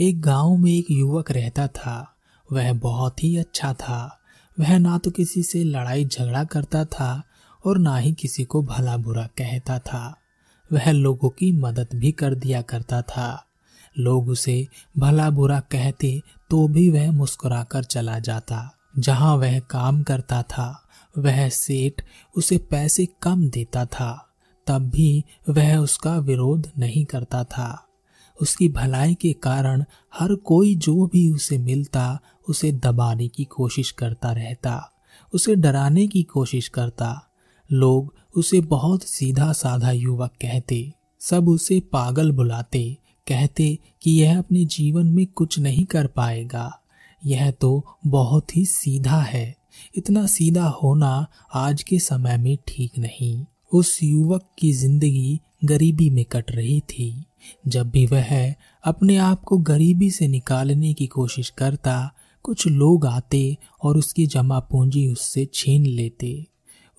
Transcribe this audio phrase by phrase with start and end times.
[0.00, 2.16] एक गाँव में एक युवक रहता था।
[2.52, 4.20] वह बहुत ही अच्छा था।
[4.60, 7.22] वह ना तो किसी से लड़ाई झगड़ा करता था
[7.66, 10.16] और ना ही किसी को भला बुरा कहता था।
[10.72, 13.46] वह लोगों की मदद भी कर दिया करता था।
[13.98, 20.42] लोग उसे भला बुरा कहते तो भी वह मुस्कुराकर चला जाता। जहाँ वह काम करता
[20.42, 20.88] था,
[21.18, 22.02] वह सेठ
[22.36, 24.28] उसे पैसे कम देता था।
[24.66, 27.85] तब भी वह उसका विरोध नहीं करता था।
[28.40, 29.84] उसकी भलाई के कारण
[30.18, 32.18] हर कोई जो भी उसे मिलता,
[32.48, 34.92] उसे दबाने की कोशिश करता रहता,
[35.34, 37.30] उसे डराने की कोशिश करता।
[37.72, 42.96] लोग उसे बहुत सीधा साधा युवक कहते, सब उसे पागल बुलाते,
[43.26, 46.82] कहते कि यह अपने जीवन में कुछ नहीं कर पाएगा।
[47.24, 49.56] यह तो बहुत ही सीधा है।
[49.96, 56.24] इतना सीधा होना आज के समय में ठीक नहीं। उस युवक की ज़िंदगी गरीबी में
[56.24, 57.25] कट रही थी।
[57.68, 62.10] जब भी वह अपने आप को गरीबी से निकालने की कोशिश करता,
[62.42, 66.46] कुछ लोग आते और उसकी जमा पूंजी उससे छीन लेते।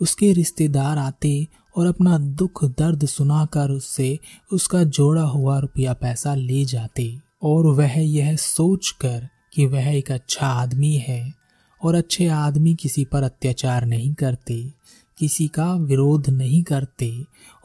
[0.01, 4.19] उसके रिश्तेदार आते और अपना दुख दर्द सुनाकर उससे
[4.51, 10.47] उसका जोड़ा हुआ रुपया पैसा ले जाते और वह यह सोचकर कि वह एक अच्छा
[10.47, 11.33] आदमी है
[11.81, 14.73] और अच्छे आदमी किसी पर अत्याचार नहीं करते,
[15.17, 17.11] किसी का विरोध नहीं करते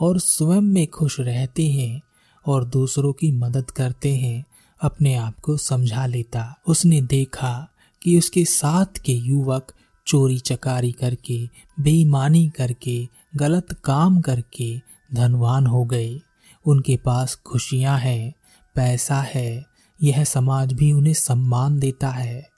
[0.01, 2.01] और स्वयं में खुश रहते हैं।
[2.47, 4.45] और दूसरों की मदद करते हैं,
[4.83, 7.69] अपने आप को समझा लेता। उसने देखा
[8.03, 9.73] कि उसके साथ के युवक
[10.07, 11.49] चोरी चकारी करके,
[11.81, 14.81] बेईमानी करके, गलत काम करके
[15.15, 16.21] धनवान हो गए।
[16.67, 18.35] उनके पास खुशियाँ हैं,
[18.75, 19.67] पैसा है,
[20.03, 22.51] यह समाज भी उन्हें सम्मान देता है।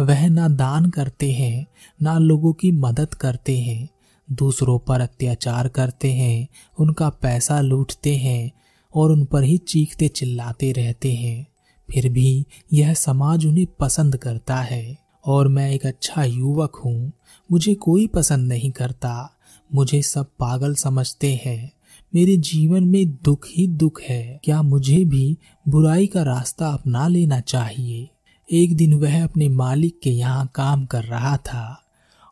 [0.00, 1.66] वह ना दान करते हैं,
[2.02, 3.88] ना लोगों की मदद करते हैं।
[4.32, 8.50] दूसरों पर अत्याचार करते हैं, उनका पैसा लूटते हैं
[8.94, 11.46] और उन पर ही चीखते चिल्लाते रहते हैं।
[11.90, 17.12] फिर भी यह समाज उन्हें पसंद करता है। और मैं एक अच्छा युवक हूँ।
[17.52, 19.38] मुझे कोई पसंद नहीं करता।
[19.74, 21.72] मुझे सब पागल समझते हैं।
[22.14, 25.38] मेरे जीवन में दुख ही दुख है। क्या मुझे भी
[25.68, 28.08] बुराई का रास्ता अपना लेना चाहिए?
[28.52, 31.82] एक दिन वह अपने मालिक के यहाँ काम कर रहा था।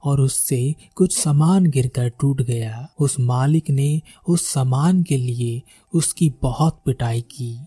[0.04, 5.62] और उससे कुछ सामान गिरकर टूट गया। उस मालिक ने उस सामान के लिए
[5.94, 7.58] उसकी बहुत पिटाई की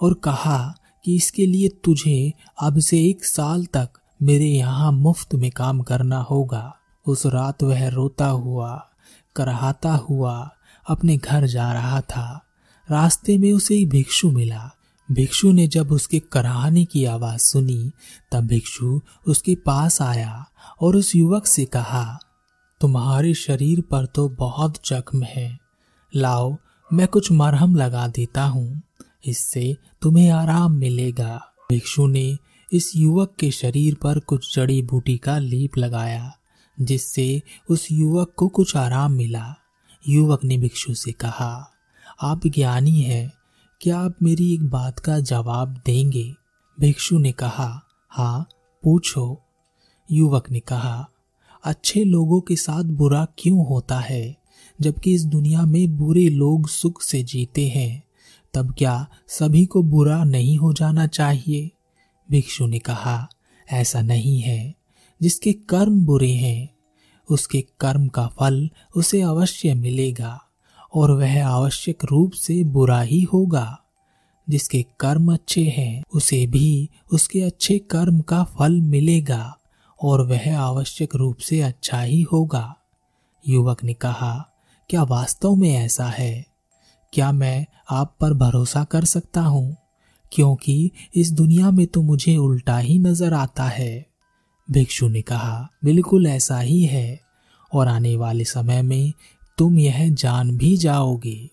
[0.00, 0.74] और कहा
[1.04, 3.88] कि इसके लिए तुझे अब से एक साल तक
[4.22, 6.76] मेरे यहाँ मुफ़्त में काम करना होगा।
[7.06, 8.88] उस रात वह रोता हुआ,
[9.36, 10.50] करहाता हुआ
[10.88, 12.44] अपने घर जा रहा था।
[12.90, 14.70] रास्ते में उसे एक भिक्षु मिला।
[15.12, 17.90] भिक्षु ने जब उसके कराहने की आवाज़ सुनी,
[18.32, 20.46] तब भिक्षु उसके पास आया
[20.80, 22.18] और उस युवक से कहा,
[22.80, 25.58] तुम्हारे शरीर पर तो बहुत जख्म है।
[26.16, 26.56] लाओ,
[26.92, 28.82] मैं कुछ मरहम लगा देता हूँ।
[29.26, 32.38] इससे तुम्हें आराम मिलेगा। भिक्षु ने
[32.72, 36.32] इस युवक के शरीर पर कुछ जड़ी बूटी का लीप लगाया,
[36.80, 39.54] जिससे उस युवक को कुछ आराम मिला।
[40.08, 41.70] युवक ने भिक्षु से कहा,
[42.22, 43.32] आप ज्ञानी हैं।
[43.80, 46.34] क्या आप मेरी एक बात का जवाब देंगे?
[46.80, 48.48] भिक्षु ने कहा हाँ
[48.82, 49.45] पूछो।
[50.10, 51.10] युवक ने कहा,
[51.64, 54.36] अच्छे लोगों के साथ बुरा क्यों होता है,
[54.80, 58.04] जबकि इस दुनिया में बुरे लोग सुख से जीते हैं?
[58.54, 61.70] तब क्या सभी को बुरा नहीं हो जाना चाहिए?
[62.30, 63.28] भिक्षु ने कहा,
[63.72, 64.74] ऐसा नहीं है।
[65.22, 66.74] जिसके कर्म बुरे हैं,
[67.30, 70.42] उसके कर्म का फल उसे अवश्य मिलेगा,
[70.94, 73.82] और वह आवश्यक रूप से बुरा ही होगा।
[74.48, 79.55] जिसके कर्म अच्छे हैं, उसे भी उसके अच्छे कर्म का फल मिलेगा।
[80.02, 82.76] और वह आवश्यक रूप से अच्छा ही होगा।
[83.48, 84.48] युवक ने कहा,
[84.90, 86.46] क्या वास्तव में ऐसा है?
[87.12, 89.76] क्या मैं आप पर भरोसा कर सकता हूँ?
[90.32, 94.06] क्योंकि इस दुनिया में तो मुझे उल्टा ही नज़र आता है।
[94.70, 97.20] भिक्षु ने कहा, बिल्कुल ऐसा ही है,
[97.74, 99.12] और आने वाले समय में
[99.58, 101.50] तुम यह जान भी जाओगे।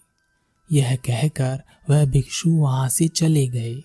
[0.71, 3.83] यह कहकर वह भिक्षु वहाँ से चले गए।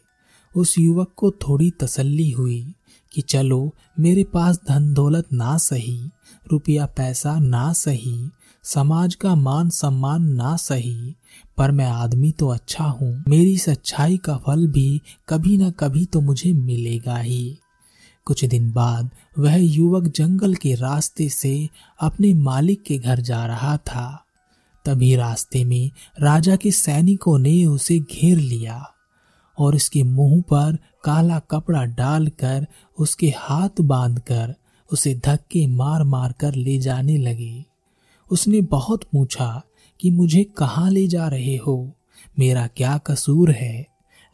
[0.57, 2.75] उस युवक को थोड़ी तसल्ली हुई।
[3.13, 6.11] कि चलो, मेरे पास धन दौलत ना सही,
[6.53, 8.31] रुपया पैसा ना सही,
[8.65, 11.15] समाज का मान सम्मान ना सही,
[11.57, 16.21] पर मैं आदमी तो अच्छा हूँ, मेरी सच्चाई का फल भी कभी न कभी तो
[16.21, 17.59] मुझे मिलेगा ही।
[18.25, 21.69] कुछ दिन बाद, वह युवक जंगल के रास्ते से
[22.01, 24.25] अपने मालिक के घर जा रहा था।
[24.85, 25.91] तभी रास्ते में
[26.21, 28.95] राजा के सैनिकों ने उसे घेर लिया
[29.59, 32.67] और उसके मुँह पर काला कपड़ा डालकर
[32.99, 34.55] उसके हाथ बांधकर
[34.93, 37.65] उसे धक्के मार मार कर ले जाने लगे।
[38.31, 39.63] उसने बहुत पूछा
[40.01, 41.93] कि मुझे कहाँ ले जा रहे हो?
[42.39, 43.87] मेरा क्या कसूर है?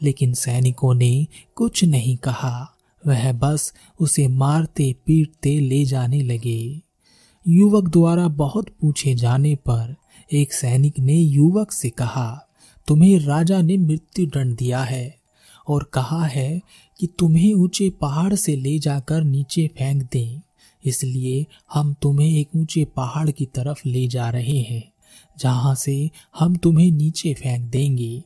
[0.03, 2.71] लेकिन सैनिकों ने कुछ नहीं कहा।
[3.07, 6.83] वह बस उसे मारते पीटते ले जाने लगे।
[7.49, 9.97] युवक द्वारा बहुत पूछे जाने पर
[10.33, 12.49] एक सैनिक ने युवक से कहा,
[12.87, 15.24] तुम्हें राजा ने मृत्यु दंड दिया है।
[15.69, 16.61] और कहा है
[17.01, 20.41] कि तुम्हें ऊँचे पहाड़ से ले जाकर नीचे फेंक दें।
[20.85, 24.93] इसलिए हम तुम्हें एक ऊँचे पहाड़ की तरफ़ ले जा रहे हैं,
[25.39, 28.23] जहाँ से हम तुम्हें नीचे फेंक देंगे।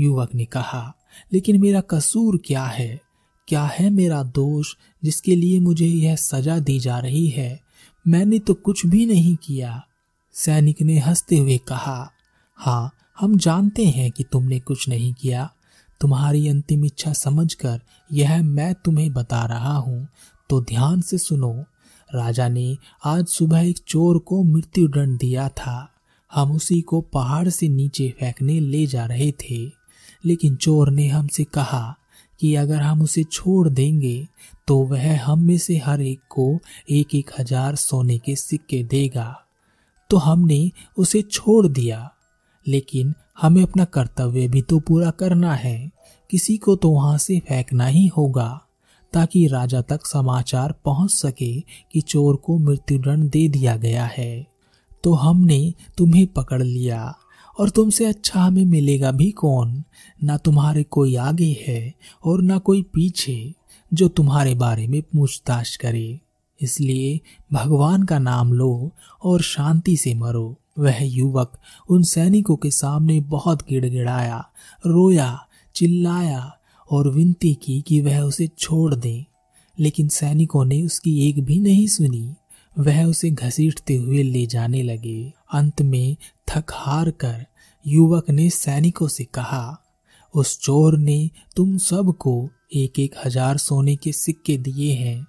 [0.00, 0.94] युवक ने कहा,
[1.32, 3.00] लेकिन मेरा कसूर क्या है?
[3.48, 4.74] क्या है मेरा दोष
[5.04, 7.60] जिसके लिए मुझे यह सजा दी जा रही है?
[8.08, 9.86] मैंने तो कुछ भी नहीं किया।
[10.32, 12.10] सैनिक ने हँसते हुए कहा
[12.54, 15.53] हाँ हम जानते हैं कि तुमने कुछ नहीं किया
[16.04, 17.80] तुम्हारी अंतिम इच्छा समझकर
[18.10, 20.06] यह मैं तुम्हें बता रहा हूँ
[20.50, 21.52] तो ध्यान से सुनो।
[22.10, 25.76] राजा ने आज सुबह एक चोर को मृत्यु दंड दिया था।
[26.32, 29.64] हम उसी को पहाड़ से नीचे फेंकने ले जा रहे थे।
[30.24, 31.96] लेकिन चोर ने हमसे कहा
[32.40, 34.26] कि अगर हम उसे छोड़ देंगे
[34.68, 36.58] तो वह हम में से हर एक को
[36.90, 39.34] एक एक हज़ार सोने के सिक्के देगा।
[40.10, 42.10] तो हमने उसे छोड़ दिया,
[42.66, 45.93] लेकिन हमें अपना कर्तव्य भी तो पूरा करना है।
[46.34, 48.60] किसी को तो वहाँ से फेंकना ही होगा,
[49.12, 54.46] ताकि राजा तक समाचार पहुँच सके कि चोर को मृत्युदंड दे दिया गया है।
[55.04, 57.16] तो हमने तुम्हें पकड़ लिया,
[57.60, 59.84] और तुमसे अच्छा हमें मिलेगा भी कौन?
[60.24, 61.94] ना तुम्हारे कोई आगे है,
[62.24, 63.54] और ना कोई पीछे,
[63.94, 66.20] जो तुम्हारे बारे में पूछताछ करे।
[66.60, 67.20] इसलिए
[67.52, 68.92] भगवान का नाम लो
[69.24, 71.52] और शांति से मरो। वह युवक
[71.90, 74.48] उन सैनिकों के सामने बहुत गिड़गिड़ाया,
[74.86, 76.50] रोया चिल्लाया
[76.90, 79.24] और विनती की कि वह उसे छोड़ दे,
[79.78, 82.34] लेकिन सैनिकों ने उसकी एक भी नहीं सुनी।
[82.76, 86.16] वह उसे घसीटते हुए ले जाने लगे। अंत में
[86.48, 87.44] थक हार कर
[87.84, 89.78] युवक ने सैनिकों से कहा,
[90.34, 95.26] उस चोर ने तुम सबको एक एक हज़ार सोने के सिक्के दिए हैं,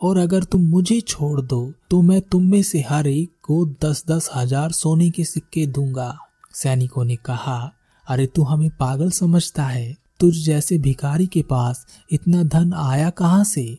[0.00, 4.04] और अगर तुम मुझे छोड़ दो तो मैं तुम में से हर एक को दस
[4.08, 6.16] दस हज़ार सोने के सिक्के दूँगा।
[6.54, 7.72] सैनिकों ने कहा
[8.06, 13.44] अरे तू हमें पागल समझता है। तुझ जैसे भिखारी के पास इतना धन आया कहाँ
[13.44, 13.78] से?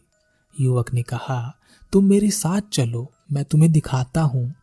[0.61, 1.55] युवक ने कहा,
[1.93, 4.53] तुम मेरे साथ चलो, मैं तुम्हें दिखाता हूँ।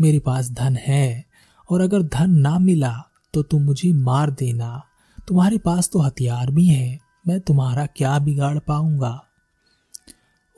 [0.00, 1.24] मेरे पास धन है,
[1.70, 2.94] और अगर धन ना मिला
[3.34, 4.82] तो तुम मुझे मार देना।
[5.28, 6.98] तुम्हारे पास तो हथियार भी है,
[7.28, 9.20] मैं तुम्हारा क्या बिगाड़ पाऊँगा?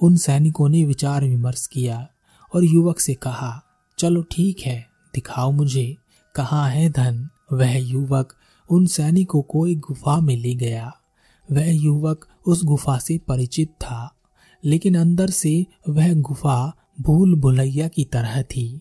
[0.02, 2.06] उन सैनिकों ने विचार विमर्श किया,
[2.54, 3.62] और युवक से कहा,
[3.98, 5.96] चलो ठीक है, दिखाओ मुझे,
[6.34, 7.28] कहाँ है धन?
[7.52, 8.32] वह युवक
[8.70, 10.92] उन सैनिकों को एक गुफा में ले गया।
[11.52, 14.14] वह युवक उस गुफा से परिचित था,
[14.64, 18.80] लेकिन अंदर से वह गुफा भूल भुलैया की तरह थी।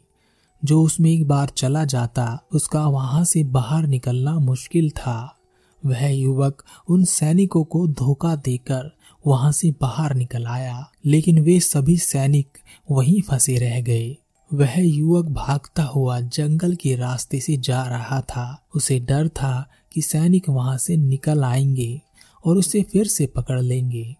[0.65, 5.37] जो उसमें एक बार चला जाता, उसका वहाँ से बाहर निकलना मुश्किल था।
[5.85, 8.91] वह युवक उन सैनिकों को धोखा देकर
[9.27, 12.57] वहाँ से बाहर निकल आया, लेकिन वे सभी सैनिक
[12.91, 14.17] वहीं फंसे रह गए।
[14.53, 20.01] वह युवक भागता हुआ जंगल के रास्ते से जा रहा था। उसे डर था कि
[20.01, 22.01] सैनिक वहाँ से निकल आएँगे
[22.45, 24.15] और उसे फिर से पकड़ लेंगे।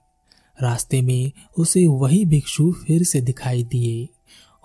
[0.62, 4.10] रास्ते में उसे वही भिक्षु फिर से दिखाई दिए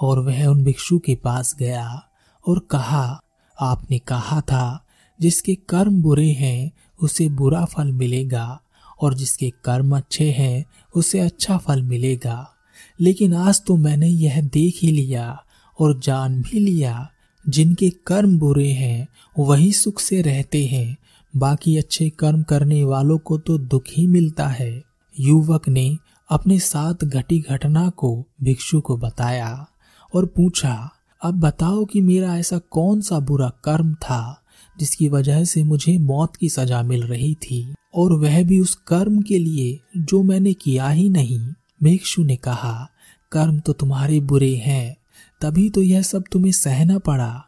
[0.01, 2.09] और वह उन भिक्षु के पास गया
[2.49, 3.23] और कहा,
[3.61, 4.87] आपने कहा था,
[5.21, 6.73] जिसके कर्म बुरे हैं,
[7.03, 8.61] उसे बुरा फल मिलेगा
[9.01, 10.65] और जिसके कर्म अच्छे हैं,
[10.97, 12.53] उसे अच्छा फल मिलेगा।
[13.01, 15.45] लेकिन आज तो मैंने यह देख ही लिया
[15.79, 17.11] और जान भी लिया।
[17.49, 19.09] जिनके कर्म बुरे हैं,
[19.39, 20.97] वही सुख से रहते हैं।
[21.37, 24.83] बाकी अच्छे कर्म करने वालों को तो दुख ही मिलता है।
[25.21, 25.99] युवक ने
[26.31, 29.67] अपने साथ घटी घटना को भिक्षु को बताया
[30.15, 30.91] और पूछा,
[31.23, 34.43] अब बताओ कि मेरा ऐसा कौन सा बुरा कर्म था,
[34.81, 37.75] जिसकी वजह से मुझे मौत की सजा मिल रही थी?
[37.95, 41.41] और वह भी उस कर्म के लिए जो मैंने किया ही नहीं।
[41.83, 42.91] भिक्षु ने कहा,
[43.33, 44.98] कर्म तो तुम्हारे बुरे हैं
[45.41, 47.45] तभी तो यह सब तुम्हें सहना पड़ा।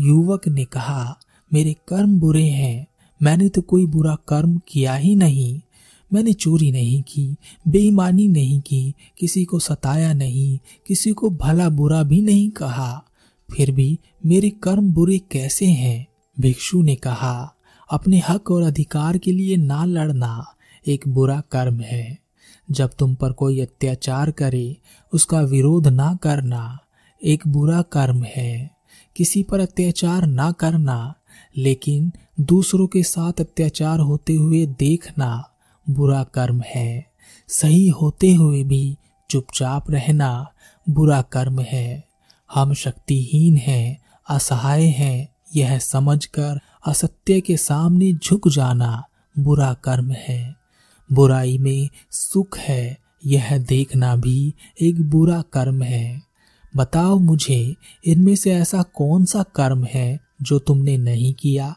[0.00, 1.18] युवक ने कहा,
[1.52, 2.86] मेरे कर्म बुरे हैं,
[3.22, 5.60] मैंने तो कोई बुरा कर्म किया ही नहीं।
[6.12, 7.36] मैंने चोरी नहीं की,
[7.68, 13.04] बेईमानी नहीं की, किसी को सताया नहीं, किसी को भला बुरा भी नहीं कहा।
[13.56, 16.06] फिर भी मेरे कर्म बुरे कैसे हैं?
[16.40, 17.54] भिक्षु ने कहा,
[17.90, 20.46] अपने हक और अधिकार के लिए ना लड़ना
[20.86, 22.18] एक बुरा कर्म है।
[22.70, 24.76] जब तुम पर कोई अत्याचार करे,
[25.12, 26.78] उसका विरोध ना करना।
[27.24, 28.70] एक बुरा कर्म है।
[29.16, 31.14] किसी पर अत्याचार ना करना,
[31.56, 35.50] लेकिन दूसरों के साथ अत्याचार होते हुए देखना
[35.90, 37.12] बुरा कर्म है।
[37.48, 38.96] सही होते हुए भी
[39.30, 40.52] चुपचाप रहना
[40.88, 42.08] बुरा कर्म है।
[42.54, 49.04] हम शक्तिहीन हैं, असहाय हैं, यह समझकर असत्य के सामने झुक जाना
[49.38, 50.56] बुरा कर्म है।
[51.12, 56.29] बुराई में सुख है, यह देखना भी एक बुरा कर्म है।
[56.76, 61.76] बताओ मुझे, इनमें से ऐसा कौन सा कर्म है जो तुमने नहीं किया?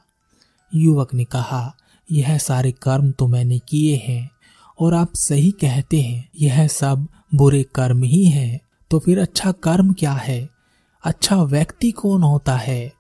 [0.76, 1.76] युवक ने कहा,
[2.12, 4.32] यह सारे कर्म तो मैंने किए हैं,
[4.80, 8.60] और आप सही कहते हैं, यह सब बुरे कर्म ही हैं।
[8.92, 10.50] तो फिर अच्छा कर्म क्या है?
[11.04, 12.94] अच्छा व्यक्ति कौन होता है?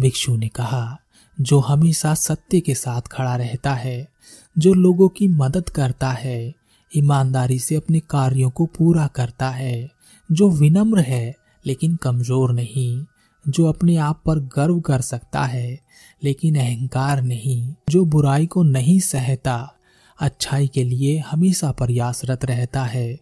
[0.00, 0.98] भिक्षु ने कहा,
[1.40, 4.08] जो हमेशा सत्य के साथ खड़ा रहता है,
[4.58, 6.54] जो लोगों की मदद करता है,
[6.96, 9.90] ईमानदारी से अपने कार्यों को पूरा करता है,
[10.32, 13.04] जो विनम्र है लेकिन कमज़ोर नहीं,
[13.48, 15.80] जो अपने आप पर गर्व कर सकता है,
[16.24, 19.74] लेकिन अहंकार नहीं, जो बुराई को नहीं सहता।
[20.20, 23.20] अच्छाई के लिए हमेशा प्रयासरत रहता है,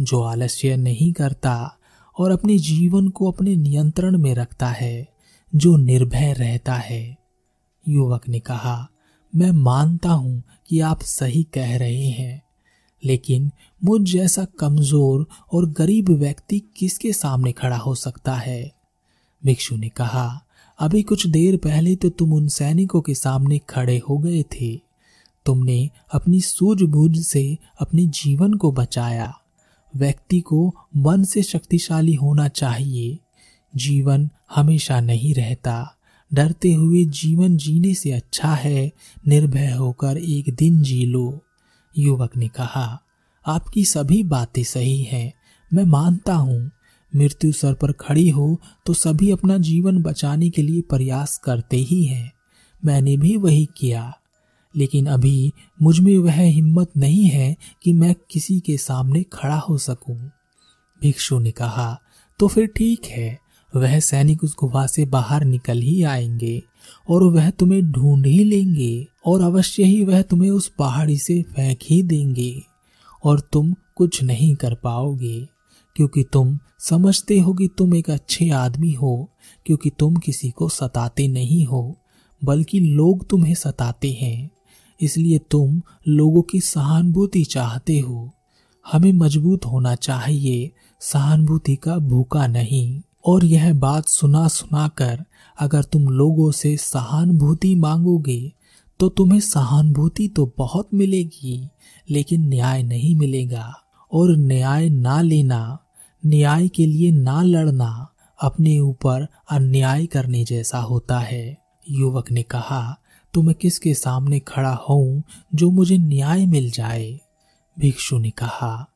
[0.00, 1.78] जो आलस्य नहीं करता
[2.18, 5.08] और अपने जीवन को अपने नियंत्रण में रखता है,
[5.54, 7.16] जो निर्भय रहता है।
[7.88, 8.88] युवक ने कहा,
[9.34, 12.45] मैं मानता हूँ कि आप सही कह रहे हैं।
[13.06, 13.50] लेकिन
[13.84, 18.72] मुझ जैसा कमज़ोर और गरीब व्यक्ति किसके सामने खड़ा हो सकता है?
[19.44, 20.42] भिक्षु ने कहा,
[20.78, 24.80] अभी कुछ देर पहले तो तुम उन सैनिकों के सामने खड़े हो गए थे।
[25.46, 29.34] तुमने अपनी सूझबूझ से अपने जीवन को बचाया।
[29.96, 33.18] व्यक्ति को मन से शक्तिशाली होना चाहिए।
[33.76, 35.96] जीवन हमेशा नहीं रहता।
[36.34, 38.92] डरते हुए जीवन जीने से अच्छा है।
[39.28, 41.45] निर्भय होकर एक दिन जी लो।
[41.98, 43.02] युवक ने कहा,
[43.46, 45.32] आपकी सभी बातें सही हैं।
[45.74, 46.70] मैं मानता हूँ,
[47.16, 52.04] मृत्यु सर पर खड़ी हो तो सभी अपना जीवन बचाने के लिए प्रयास करते ही
[52.04, 52.32] हैं।
[52.84, 54.12] मैंने भी वही किया।
[54.76, 60.30] लेकिन अभी मुझमें वह हिम्मत नहीं है कि मैं किसी के सामने खड़ा हो सकूँ।
[61.02, 62.00] भिक्षु ने कहा
[62.38, 63.38] तो फिर ठीक है।
[63.76, 66.62] वह सैनिक उस गुफा से बाहर निकल ही आएँगे
[67.10, 71.78] और वह तुम्हें ढूंढ ही लेंगे। और अवश्य ही वह तुम्हें उस पहाड़ी से फेंक
[71.90, 72.62] ही देंगे,
[73.24, 75.48] और तुम कुछ नहीं कर पाओगे,
[75.96, 79.30] क्योंकि तुम समझते हो कि तुम एक अच्छे आदमी हो,
[79.66, 81.98] क्योंकि तुम किसी को सताते नहीं हो,
[82.44, 84.50] बल्कि लोग तुम्हें सताते हैं।
[85.00, 88.30] इसलिए तुम लोगों की सहानुभूति चाहते हो।
[88.92, 95.24] हमें मज़बूत होना चाहिए, सहानुभूति का भूखा नहीं। और यह बात सुना सुना कर
[95.60, 98.52] अगर तुम लोगों से सहानुभूति मांगोगे
[99.00, 101.68] तो तुम्हें सहानुभूति तो बहुत मिलेगी,
[102.10, 103.72] लेकिन न्याय नहीं मिलेगा।
[104.12, 105.78] और न्याय ना लेना,
[106.26, 111.56] न्याय के लिए ना लड़ना, अपने ऊपर अन्याय करने जैसा होता है।
[111.90, 112.96] युवक ने कहा
[113.34, 115.22] तो मैं किसके सामने खड़ा हूँ
[115.54, 117.20] जो मुझे न्याय मिल जाए?
[117.76, 118.88] भिक्षु ने कहा,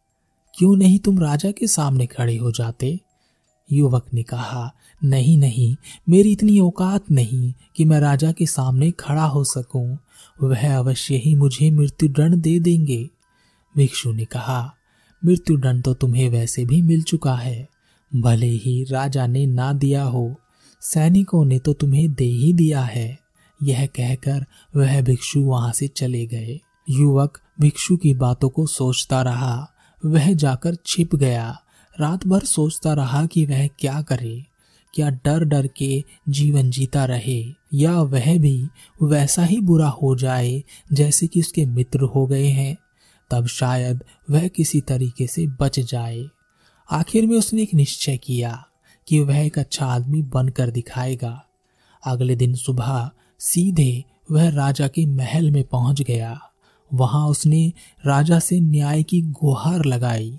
[0.55, 2.99] क्यों नहीं तुम राजा के सामने खड़े हो जाते?
[3.73, 4.71] युवक ने कहा,
[5.05, 5.77] नहीं नहीं,
[6.09, 9.99] मेरी इतनी औकात नहीं कि मैं राजा के सामने खड़ा हो सकूँ।
[10.43, 13.09] वह अवश्य ही मुझे मृत्यु दंड दे देंगे।
[13.77, 14.75] भिक्षु ने कहा
[15.23, 17.69] मृत्यु दंड तो तुम्हें वैसे भी मिल चुका है।
[18.13, 20.35] भले ही राजा ने ना दिया हो,
[20.83, 23.19] सैनिकों ने तो तुम्हें दे ही दिया है।
[23.63, 24.45] यह कहकर
[24.77, 26.59] वह भिक्षु वहाँ से चले गए।
[26.91, 29.73] युवक भिक्षु की बातों को सोचता रहा।
[30.07, 31.57] वह जाकर छिप गया।
[32.01, 34.45] रात भर सोचता रहा कि वह क्या करे,
[34.95, 37.45] क्या डर डर के जीवन जीता रहे,
[37.75, 38.69] या वह भी
[39.03, 42.77] वैसा ही बुरा हो जाए जैसे कि उसके मित्र हो गए हैं,
[43.31, 46.25] तब शायद वह किसी तरीके से बच जाए।
[46.91, 48.65] आखिर में उसने एक निश्चय किया
[49.09, 51.45] कि वह एक अच्छा आदमी बनकर दिखाएगा।
[52.07, 56.41] अगले दिन सुबह सीधे वह राजा के महल में पहुँच गया।
[56.95, 57.73] वहाँ उसने
[58.07, 60.39] राजा से न्याय की गुहार लगाई।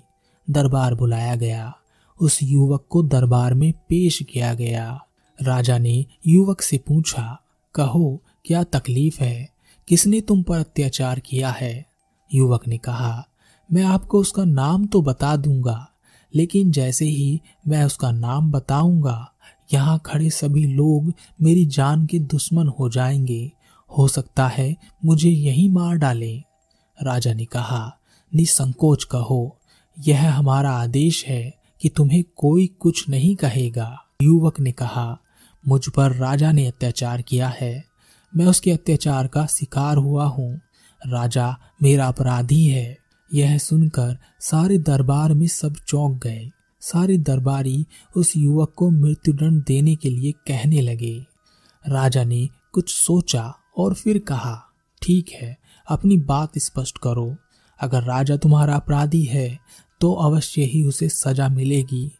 [0.50, 1.76] दरबार बुलाया गया।
[2.20, 5.06] उस युवक को दरबार में पेश किया गया।
[5.42, 7.40] राजा ने युवक से पूछा,
[7.74, 9.48] कहो, क्या तकलीफ़ है?
[9.88, 11.86] किसने तुम पर अत्याचार किया है?
[12.34, 13.28] युवक ने कहा,
[13.72, 15.88] मैं आपको उसका नाम तो बता दूँगा,
[16.34, 19.32] लेकिन जैसे ही मैं उसका नाम बताऊँगा,
[19.72, 23.52] यहाँ खड़े सभी लोग मेरी जान के दुश्मन हो जाएँगे।
[23.98, 26.42] हो सकता है मुझे यही मार डाले।
[27.02, 27.96] राजा ने कहा,
[28.34, 29.58] निसंकोच कहो
[29.98, 35.18] यह हमारा आदेश है कि तुम्हें कोई कुछ नहीं कहेगा। युवक ने कहा,
[35.68, 37.84] मुझ पर राजा ने अत्याचार किया है।
[38.36, 40.60] मैं उसके अत्याचार का शिकार हुआ हूँ।
[41.06, 42.98] राजा मेरा अपराधी है।
[43.34, 49.96] यह सुनकर सारे दरबार में सब चौंक गए। सारे दरबारी उस युवक को मृत्युदंड देने
[49.96, 51.26] के लिए कहने लगे।
[51.88, 54.62] राजा ने कुछ सोचा और फिर कहा,
[55.02, 55.58] ठीक है,
[55.88, 57.36] अपनी बात स्पष्ट करो।
[57.82, 59.58] अगर राजा तुम्हारा अपराधी है
[60.00, 62.10] तो अवश्य ही उसे सजा मिलेगी,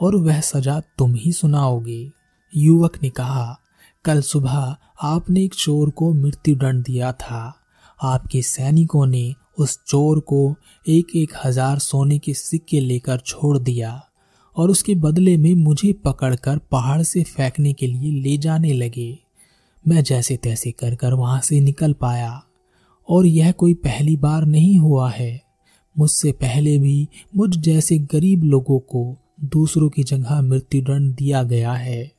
[0.00, 2.10] और वह सजा तुम ही सुनाओगे।
[2.52, 3.56] युवक ने कहा,
[4.04, 7.52] कल सुबह आपने एक चोर को मृत्यु मृत्युदंड दिया था।
[8.00, 10.54] आपके सैनिकों ने उस चोर को
[10.86, 14.00] एक एक हज़ार सोने के सिक्के लेकर छोड़ दिया,
[14.56, 19.18] और उसके बदले में मुझे पकड़कर पहाड़ से फेंकने के लिए ले जाने लगे।
[19.84, 22.42] मैं जैसे तैसे कर कर वहाँ से निकल पाया।
[23.10, 25.42] और यह कोई पहली बार नहीं हुआ है।
[25.98, 32.12] मुझसे पहले भी मुझ जैसे गरीब लोगों को दूसरों की जगह मृत्युदंड दिया गया है।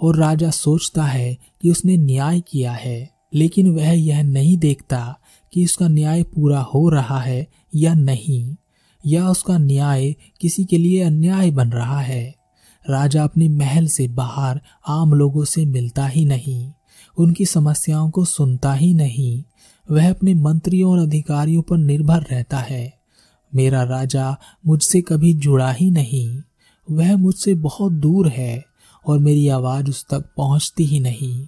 [0.00, 5.18] और राजा सोचता है कि उसने न्याय किया है, लेकिन वह यह नहीं देखता
[5.52, 8.56] कि उसका न्याय पूरा हो रहा है या नहीं,
[9.06, 12.34] या उसका न्याय किसी के लिए अन्याय बन रहा है।
[12.90, 16.72] राजा अपने महल से बाहर आम लोगों से मिलता ही नहीं,
[17.18, 19.42] उनकी समस्याओं को सुनता ही नहीं
[19.90, 23.00] वह अपने मंत्रियों और अधिकारियों पर निर्भर रहता है।
[23.54, 26.42] मेरा राजा मुझसे कभी जुड़ा ही नहीं।
[26.90, 28.64] वह मुझसे बहुत दूर है
[29.06, 31.46] और मेरी आवाज़ उस तक पहुँचती ही नहीं।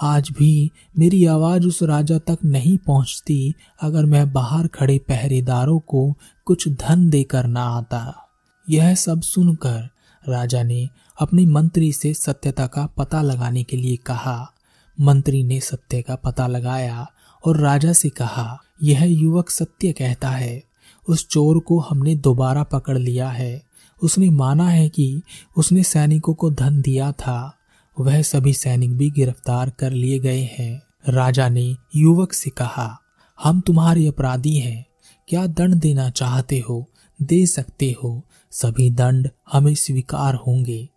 [0.00, 6.14] आज भी मेरी आवाज़ उस राजा तक नहीं पहुँचती अगर मैं बाहर खड़े पहरेदारों को
[6.44, 8.28] कुछ धन देकर ना आता।
[8.70, 9.88] यह सब सुनकर
[10.28, 10.88] राजा ने
[11.20, 14.52] अपने मंत्री से सत्यता का पता लगाने के लिए कहा।
[15.00, 17.06] मंत्री ने सत्य का पता लगाया
[17.46, 20.64] और राजा से कहा, यह युवक सत्य कहता है,
[21.08, 23.62] उस चोर को हमने दोबारा पकड़ लिया है।
[24.02, 25.22] उसने माना है कि
[25.56, 27.56] उसने सैनिकों को धन दिया था।
[28.00, 33.00] वह सभी सैनिक भी गिरफ़्तार कर लिए गए हैं। राजा ने युवक से कहा,
[33.42, 34.86] हम तुम्हारे अपराधी हैं।
[35.28, 36.90] क्या दंड देना चाहते हो?
[37.22, 40.88] दे सकते हो। सभी दंड हमें स्वीकार होंगे।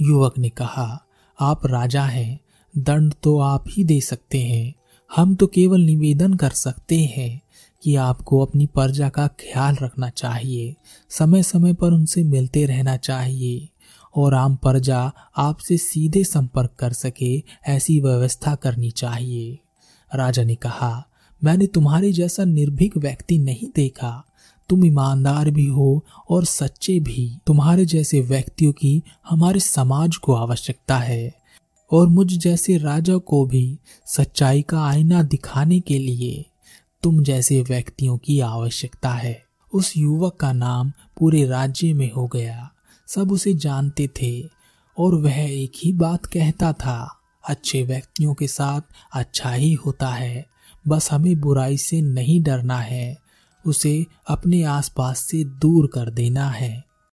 [0.00, 1.04] युवक ने कहा,
[1.40, 2.40] आप राजा हैं।
[2.78, 4.74] दंड तो आप ही दे सकते हैं।
[5.16, 7.40] हम तो केवल निवेदन कर सकते हैं
[7.82, 10.74] कि आपको अपनी प्रजा का ख्याल रखना चाहिए
[11.10, 13.68] समय समय पर उनसे मिलते रहना चाहिए,
[14.16, 19.58] और आम प्रजा आपसे सीधे संपर्क कर सके, ऐसी व्यवस्था करनी चाहिए।
[20.14, 21.06] राजा ने कहा,
[21.44, 24.24] मैंने तुम्हारे जैसा निर्भीक व्यक्ति नहीं देखा।
[24.68, 30.96] तुम ईमानदार भी हो और सच्चे भी। तुम्हारे जैसे व्यक्तियों की हमारे समाज को आवश्यकता
[30.96, 31.37] है।
[31.92, 36.44] और मुझ जैसे राजा को भी सच्चाई का आईना दिखाने के लिए
[37.02, 42.70] तुम जैसे व्यक्तियों की आवश्यकता है। उस युवक का नाम पूरे राज्य में हो गया।
[43.06, 44.44] सब उसे जानते थे
[44.98, 48.80] और वह एक ही बात कहता था, अच्छे व्यक्तियों के साथ
[49.12, 50.46] अच्छा ही होता है।
[50.88, 53.18] बस हमें बुराई से नहीं डरना है।
[53.66, 56.87] उसे अपने आसपास से दूर कर देना है।